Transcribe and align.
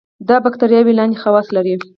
دا 0.27 0.35
باکتریاوې 0.43 0.93
لاندې 0.99 1.19
خواص 1.21 1.47
لري. 1.55 1.73